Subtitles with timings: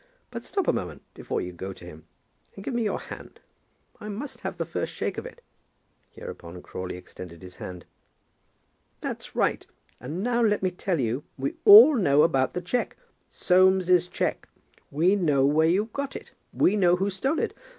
[0.31, 2.07] "But stop a moment before you go to him,
[2.55, 3.39] and give me your hand.
[3.99, 5.43] I must have the first shake of it."
[6.09, 7.85] Hereupon Crawley extended his hand.
[9.01, 9.63] "That's right.
[9.99, 11.59] And now let me tell you we know
[12.17, 12.97] all about the cheque,
[13.29, 14.49] Soames's cheque.
[14.89, 16.31] We know where you got it.
[16.51, 17.53] We know who stole it.